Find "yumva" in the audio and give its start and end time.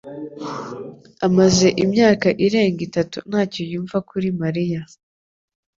3.71-3.97